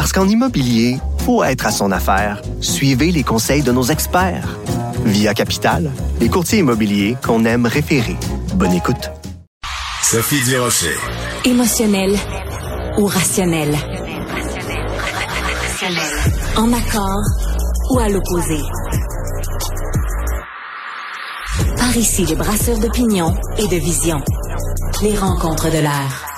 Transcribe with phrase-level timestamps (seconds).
[0.00, 0.96] Parce qu'en immobilier,
[1.26, 2.40] faut être à son affaire.
[2.62, 4.56] Suivez les conseils de nos experts.
[5.04, 8.16] Via Capital, les courtiers immobiliers qu'on aime référer.
[8.54, 9.10] Bonne écoute.
[10.02, 10.96] Sophie Durocher.
[11.44, 12.16] Émotionnel
[12.96, 13.76] ou rationnel?
[16.56, 17.22] En accord
[17.90, 18.62] ou à l'opposé?
[21.76, 24.18] Par ici, les brasseurs d'opinion et de vision.
[25.02, 26.29] Les rencontres de l'air.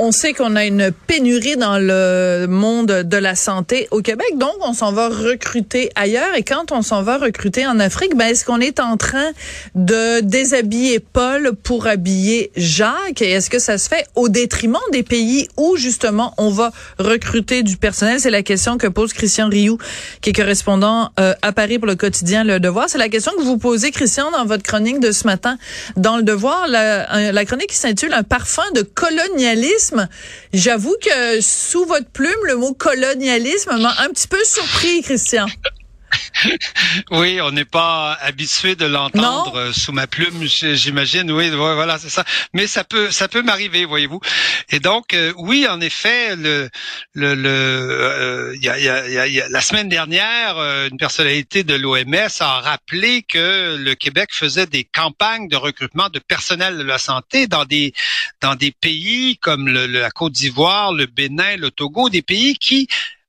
[0.00, 4.54] On sait qu'on a une pénurie dans le monde de la santé au Québec, donc
[4.60, 6.36] on s'en va recruter ailleurs.
[6.36, 9.32] Et quand on s'en va recruter en Afrique, ben est-ce qu'on est en train
[9.74, 13.22] de déshabiller Paul pour habiller Jacques?
[13.22, 17.64] Et est-ce que ça se fait au détriment des pays où justement on va recruter
[17.64, 18.20] du personnel?
[18.20, 19.78] C'est la question que pose Christian Rioux,
[20.20, 22.88] qui est correspondant euh, à Paris pour le quotidien Le Devoir.
[22.88, 25.58] C'est la question que vous posez, Christian, dans votre chronique de ce matin
[25.96, 26.68] dans Le Devoir.
[26.68, 29.87] La, la chronique qui s'intitule Un parfum de colonialisme
[30.52, 35.46] J'avoue que sous votre plume, le mot colonialisme m'a un petit peu surpris, Christian.
[37.10, 41.30] oui, on n'est pas habitué de l'entendre euh, sous ma plume, j'imagine.
[41.30, 42.24] Oui, voilà, c'est ça.
[42.52, 44.20] Mais ça peut, ça peut m'arriver, voyez-vous.
[44.70, 46.68] Et donc, euh, oui, en effet, le,
[47.12, 50.56] le, le euh, y a, y a, y a, la semaine dernière,
[50.90, 56.18] une personnalité de l'OMS a rappelé que le Québec faisait des campagnes de recrutement de
[56.18, 57.92] personnel de la santé dans des
[58.40, 62.88] dans des pays comme le, la Côte d'Ivoire, le Bénin, le Togo, des pays qui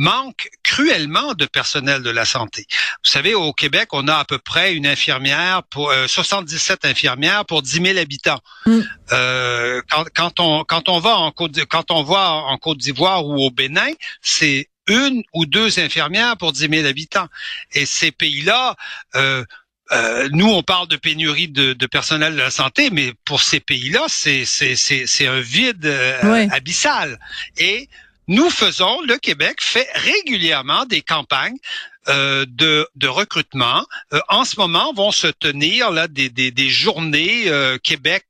[0.00, 2.64] manque cruellement de personnel de la santé.
[3.04, 7.44] Vous savez, au Québec, on a à peu près une infirmière pour 77 euh, infirmières
[7.44, 8.40] pour 10 000 habitants.
[8.64, 8.80] Mm.
[9.12, 13.26] Euh, quand, quand, on quand on va en Côte quand on va en Côte d'Ivoire
[13.26, 17.28] ou au Bénin, c'est une ou deux infirmières pour 10 000 habitants.
[17.72, 18.76] Et ces pays-là,
[19.16, 19.44] euh,
[19.92, 23.60] euh, nous, on parle de pénurie de, de, personnel de la santé, mais pour ces
[23.60, 27.18] pays-là, c'est c'est un vide euh, abyssal.
[27.58, 27.88] Et
[28.30, 31.58] nous faisons, le Québec fait régulièrement des campagnes
[32.06, 33.84] euh, de, recrutement.
[34.12, 38.26] Euh, en ce moment, vont se tenir là des, journées euh, Québec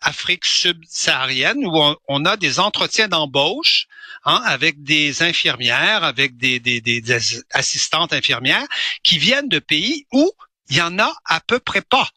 [0.00, 1.78] Afrique subsaharienne où
[2.08, 3.86] on, a des entretiens d'embauche
[4.24, 7.02] hein, avec des infirmières, avec des, des, des
[7.52, 8.66] assistantes infirmières
[9.02, 10.32] qui viennent de pays où
[10.70, 12.08] il y en a à peu près pas.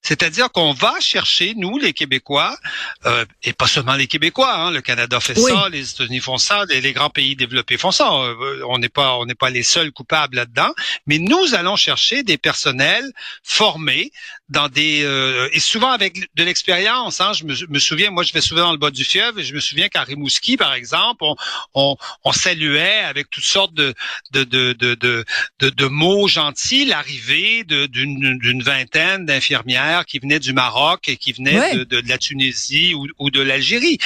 [0.00, 2.56] C'est-à-dire qu'on va chercher, nous, les Québécois,
[3.04, 6.64] euh, et pas seulement les Québécois, hein, le Canada fait ça, les États-Unis font ça,
[6.68, 8.10] les, les, grands pays développés font ça.
[8.12, 10.72] Euh, on n'est pas, on n'est pas les seuls coupables là-dedans,
[11.06, 13.10] mais nous allons chercher des personnels
[13.42, 14.12] formés
[14.48, 17.20] dans des euh, et souvent avec de l'expérience.
[17.20, 19.54] Hein, je me, souviens, moi, je vais souvent dans le bas du fleuve et je
[19.54, 21.34] me souviens qu'à Rimouski, par exemple, on,
[21.74, 23.94] on, on, saluait avec toutes sortes de
[24.32, 25.24] de de de de,
[25.70, 32.02] de mots gentils l'arrivée d'une vingtaine d'infirmières qui venaient du Maroc et qui venaient de,
[32.08, 33.98] la Tunisie ou, de l'Algérie.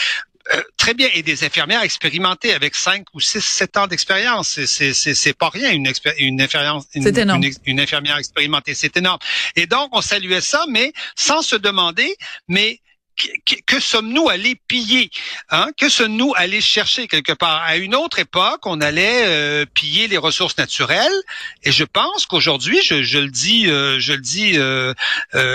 [0.52, 4.58] Euh, très bien, et des infirmières expérimentées avec 5 ou 6, 7 ans d'expérience.
[4.64, 5.86] C'est pas rien, une,
[6.18, 8.74] une, une, une, infirmière expérimentée.
[8.74, 9.20] C'est énorme.
[9.54, 12.16] Et donc, on saluait ça, mais sans se demander,
[12.48, 12.80] mais
[13.66, 15.10] que, sommes-nous allés piller
[15.50, 15.68] hein?
[15.76, 17.62] Que sommes-nous allés chercher quelque part?
[17.62, 21.12] À une autre époque, on allait euh, piller les ressources naturelles,
[21.62, 24.94] et je pense qu'aujourd'hui, je, le dis, euh, je le dis euh,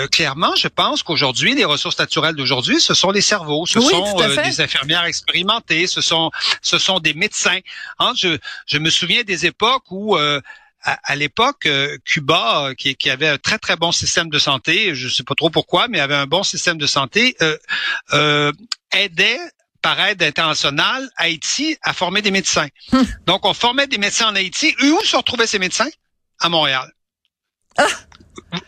[0.08, 4.60] clairement, je pense qu'aujourd'hui, les ressources naturelles d'aujourd'hui, ce sont les cerveaux, ce sont des
[4.60, 6.30] infirmières expérimentées, ce sont,
[6.62, 7.58] ce sont des médecins.
[7.98, 8.12] Hein?
[8.16, 10.16] Je, je me souviens des époques où
[10.82, 14.94] à, l'époque, euh, Cuba, euh, qui, qui, avait un très très bon système de santé,
[14.94, 17.36] je ne sais pas trop pourquoi, mais avait un bon système de santé,
[18.12, 18.52] euh,
[18.92, 19.40] aidait
[19.82, 22.68] par aide internationale Haïti à former des médecins.
[22.92, 23.06] Hum.
[23.26, 24.74] Donc, on formait des médecins en Haïti.
[24.80, 25.88] Et où se retrouvaient ces médecins?
[26.40, 26.90] À Montréal.
[27.76, 27.86] Ah!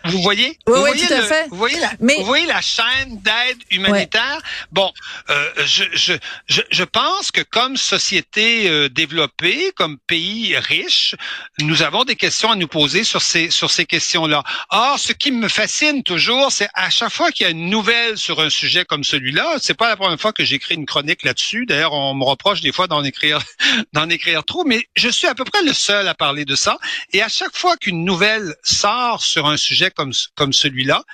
[0.04, 0.58] Vous voyez?
[0.66, 1.48] Oui, vous voyez tout à fait.
[1.50, 4.40] Vous voyez la, vous voyez la chaîne d'aide humanitaire?
[4.72, 4.92] Bon,
[5.28, 6.14] euh, je, je,
[6.46, 11.14] je, je, pense que comme société euh, développée, comme pays riche,
[11.60, 14.42] nous avons des questions à nous poser sur ces sur ces questions-là.
[14.70, 18.16] Or, ce qui me fascine toujours, c'est à chaque fois qu'il y a une nouvelle
[18.18, 21.66] sur un sujet comme celui-là, c'est pas la première fois que j'écris une chronique là-dessus.
[21.66, 23.40] D'ailleurs, on me reproche des fois d'en écrire
[23.92, 26.78] d'en écrire trop, mais je suis à peu près le seul à parler de ça.
[27.12, 31.04] Et à chaque fois qu'une nouvelle sort sur un sujet comme, comme celui-là,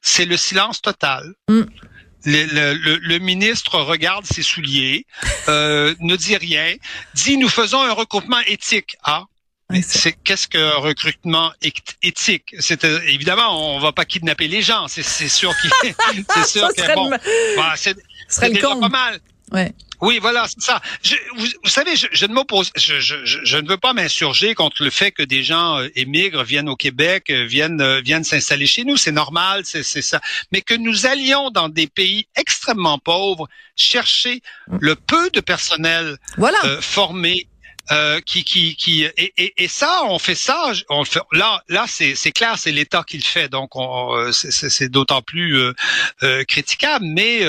[0.00, 1.34] c'est le silence total.
[1.48, 1.62] Mm.
[2.26, 5.06] le, le, ministre regarde ses souliers,
[5.48, 6.74] euh, ne dit rien,
[7.14, 8.96] dit nous faisons un recoupement éthique.
[9.02, 9.24] Ah,
[9.82, 11.52] c'est qu'est-ce qu'un recrutement
[12.02, 12.54] éthique?
[12.58, 15.70] C'est euh, évidemment on va pas kidnapper les gens, c'est sûr qu'il
[16.34, 17.10] c'est sûr que bon,
[17.56, 17.96] bah, c'est
[18.60, 19.20] pas mal.
[19.54, 19.72] Ouais.
[20.00, 20.82] Oui, voilà, c'est ça.
[21.02, 24.90] Je, vous, savez, je, je ne m'oppose, je, je, ne veux pas m'insurger contre le
[24.90, 28.84] fait que des gens euh, émigrent, viennent au Québec, euh, viennent euh, viennent s'installer chez
[28.84, 28.96] nous.
[28.96, 30.20] C'est normal, c'est ça.
[30.52, 34.42] Mais que nous allions dans des pays extrêmement pauvres chercher
[34.80, 36.58] le peu de personnel voilà.
[36.80, 37.46] formé
[37.92, 40.72] euh, qui, qui, qui et, et, et, ça, on fait ça.
[40.88, 44.50] On fait, là, là, c'est, c'est clair, c'est l'État qui le fait, donc on, c'est,
[44.50, 45.72] c'est d'autant plus euh,
[46.22, 47.04] euh, critiquable.
[47.04, 47.42] Mais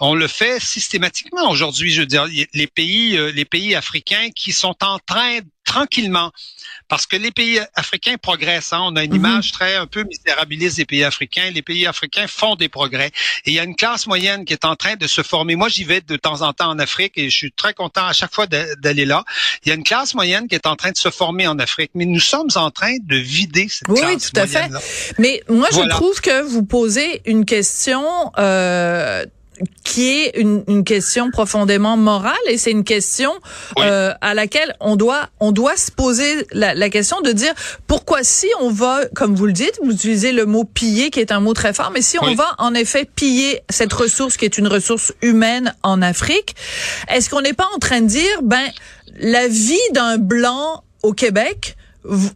[0.00, 1.90] on le fait systématiquement aujourd'hui.
[1.90, 5.40] Je veux dire, les pays, les pays africains qui sont en train
[5.74, 6.30] tranquillement,
[6.88, 8.72] parce que les pays africains progressent.
[8.72, 8.82] Hein.
[8.84, 9.16] On a une mhm.
[9.16, 11.50] image très un peu misérabiliste des pays africains.
[11.52, 13.10] Les pays africains font des progrès.
[13.44, 15.56] Et il y a une classe moyenne qui est en train de se former.
[15.56, 18.12] Moi, j'y vais de temps en temps en Afrique et je suis très content à
[18.12, 19.24] chaque fois d'aller là.
[19.64, 21.90] Il y a une classe moyenne qui est en train de se former en Afrique.
[21.94, 24.70] Mais nous sommes en train de vider cette oui, classe Oui, tout à fait.
[25.18, 28.04] Mais moi, je trouve que vous posez une question
[28.38, 29.24] euh,
[29.84, 33.32] qui est une, une, question profondément morale et c'est une question
[33.78, 37.54] euh, à laquelle on doit on doit se poser la, la, question de dire
[37.86, 41.30] pourquoi si on va comme vous le dites vous utilisez le mot piller qui est
[41.30, 44.58] un mot très fort mais si on va en effet piller cette ressource qui est
[44.58, 46.56] une ressource humaine en Afrique
[47.08, 48.68] est-ce qu'on n'est pas en train de dire ben
[49.18, 51.76] la vie d'un blanc au Québec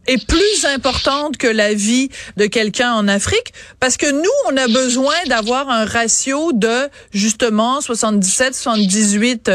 [0.07, 4.67] est plus importante que la vie de quelqu'un en Afrique parce que nous on a
[4.67, 9.51] besoin d'avoir un ratio de justement 77 78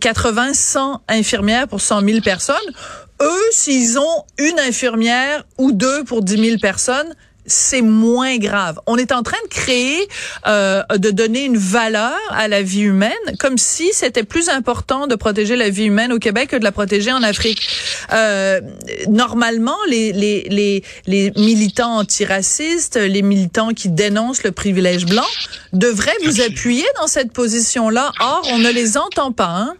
[0.00, 2.56] 80 100 infirmières pour 100 000 personnes.
[3.20, 7.14] Eux s'ils ont une infirmière ou deux pour 10 000 personnes
[7.46, 8.78] c'est moins grave.
[8.86, 10.08] On est en train de créer,
[10.46, 15.14] euh, de donner une valeur à la vie humaine, comme si c'était plus important de
[15.14, 17.60] protéger la vie humaine au Québec que de la protéger en Afrique.
[18.12, 18.60] Euh,
[19.08, 25.26] normalement, les, les, les, les militants antiracistes, les militants qui dénoncent le privilège blanc,
[25.72, 28.12] devraient vous appuyer dans cette position-là.
[28.20, 29.46] Or, on ne les entend pas.
[29.46, 29.74] Hein?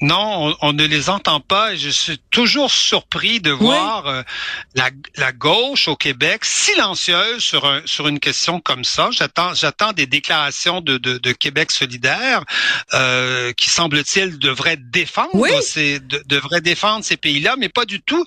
[0.00, 4.22] Non, on, ne les entend pas et je suis toujours surpris de voir euh,
[4.74, 9.08] la, la, gauche au Québec silencieuse sur, un, sur une question comme ça.
[9.10, 12.44] J'attends, j'attends des déclarations de, de, de Québec solidaire
[12.94, 18.24] euh, qui semble-t-il devraient défendre ces de, devraient défendre ces pays-là, mais pas du tout.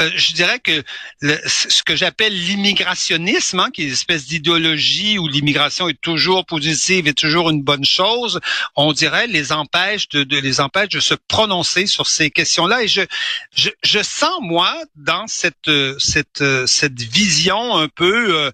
[0.00, 0.82] Euh, je dirais que
[1.22, 7.06] ce que j'appelle l'immigrationnisme, hein, qui est une espèce d'idéologie où l'immigration est toujours positive
[7.06, 8.40] et toujours une bonne chose,
[8.74, 12.82] on dirait les empêche de, de les empêche de se prononcer sur ces questions-là.
[12.82, 13.02] Et je,
[13.54, 18.50] je, je sens moi dans cette cette cette vision un peu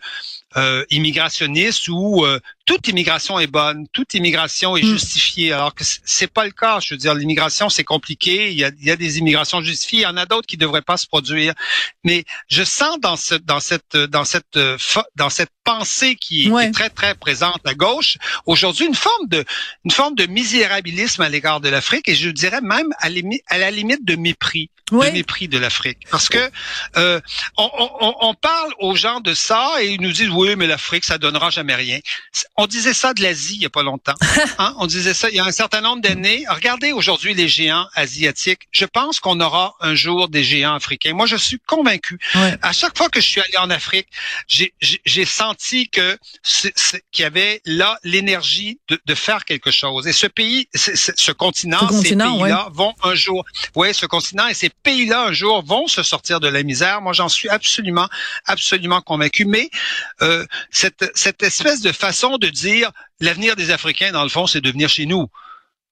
[0.56, 4.92] euh, euh, immigrationniste où euh, toute immigration est bonne, toute immigration est hmm.
[4.92, 6.78] justifiée, alors que c'est pas le cas.
[6.80, 8.50] Je veux dire, l'immigration c'est compliqué.
[8.50, 10.56] Il y, a, il y a des immigrations justifiées, il y en a d'autres qui
[10.56, 11.54] devraient pas se produire.
[12.04, 14.58] Mais je sens dans ce, dans cette, dans cette,
[15.16, 18.16] dans cette pensée qui, est très très présente à gauche
[18.46, 19.44] aujourd'hui une forme de,
[19.84, 23.08] une forme de misérabilisme à l'égard de l'Afrique et je dirais même à,
[23.48, 25.98] à la limite de mépris de mépris de l'Afrique.
[26.10, 26.50] Parce que
[26.96, 27.20] euh,
[27.56, 27.70] on,
[28.00, 31.18] on, on, parle aux gens de ça et ils nous disent oui, mais l'Afrique, ça
[31.18, 31.98] donnera jamais rien.
[32.56, 34.14] On disait ça de l'Asie il y a pas longtemps.
[34.60, 34.74] Hein?
[34.78, 36.44] On disait ça il y a un certain nombre d'années.
[36.48, 38.62] Regardez aujourd'hui les géants asiatiques.
[38.72, 41.12] Je pense qu'on aura un jour des géants africains.
[41.12, 42.18] Moi, je suis convaincu.
[42.62, 44.08] À chaque fois que je suis allé en Afrique,
[44.48, 46.18] j'ai senti que
[47.12, 50.06] qu'il y avait là l'énergie de, de, faire quelque chose.
[50.06, 53.44] Et ce pays, ce continent, ces pays-là vont un jour.
[53.74, 57.00] Oui, ce continent et ces pays-là un jour vont se sortir de la misère.
[57.00, 58.08] Moi, j'en suis absolument,
[58.46, 59.44] absolument convaincu.
[59.44, 59.70] Mais
[60.22, 60.27] euh,
[60.70, 64.70] cette, cette espèce de façon de dire l'avenir des Africains, dans le fond, c'est de
[64.70, 65.28] venir chez nous.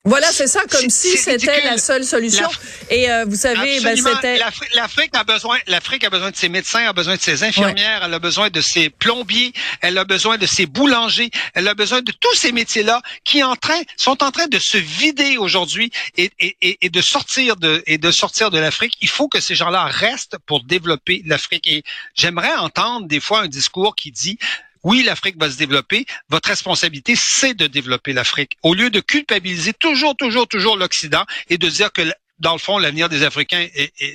[0.07, 2.49] Voilà, c'est ça, comme si c'était la seule solution.
[2.91, 4.39] Et euh, vous savez, ben, c'était
[4.75, 8.15] l'Afrique a besoin, l'Afrique a besoin de ses médecins, a besoin de ses infirmières, elle
[8.15, 12.13] a besoin de ses plombiers, elle a besoin de ses boulangers, elle a besoin de
[12.13, 16.79] tous ces métiers-là qui en train sont en train de se vider aujourd'hui et, et,
[16.81, 18.97] et, de sortir de et de sortir de l'Afrique.
[19.01, 21.67] Il faut que ces gens-là restent pour développer l'Afrique.
[21.67, 21.83] Et
[22.15, 24.39] j'aimerais entendre des fois un discours qui dit
[24.87, 26.07] oui, l'Afrique va se développer.
[26.28, 28.57] Votre responsabilité, c'est de développer l'Afrique.
[28.62, 32.02] Au lieu de culpabiliser toujours, toujours, toujours l'Occident et de dire que
[32.38, 33.66] dans le fond, l'avenir des Africains,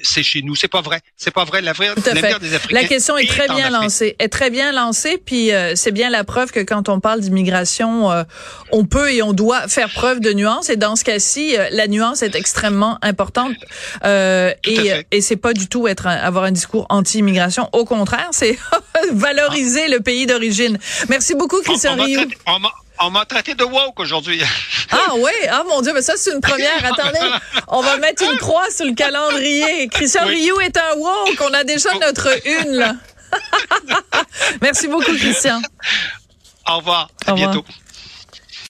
[0.03, 0.55] c'est chez nous.
[0.55, 0.99] C'est pas vrai.
[1.17, 1.61] C'est pas vrai.
[1.61, 2.81] L'avenir des Africains.
[2.81, 4.15] La question est, très bien lancée.
[4.19, 5.17] Est très bien lancée.
[5.17, 8.23] Puis euh, c'est bien la preuve que quand on parle d'immigration, euh,
[8.71, 10.69] on peut et on doit faire preuve de nuance.
[10.69, 13.55] Et dans ce cas-ci, euh, la nuance est extrêmement importante.
[14.03, 17.69] et et c'est pas du tout être avoir un discours anti-immigration.
[17.73, 18.57] Au contraire, c'est
[19.13, 20.77] valoriser le pays d'origine.
[21.09, 21.97] Merci beaucoup, Christian
[22.45, 22.59] On
[23.09, 24.41] m'a traité de woke aujourd'hui.
[24.91, 26.85] Ah oui, ah mon Dieu, mais ça c'est une première.
[26.85, 27.19] Attendez,
[27.67, 29.87] on va mettre une croix sur le calendrier.
[29.87, 31.41] Christian Rioux est un woke.
[31.41, 32.95] On a déjà notre une là.
[34.61, 35.61] Merci beaucoup, Christian.
[36.69, 37.09] Au revoir.
[37.25, 37.65] À bientôt.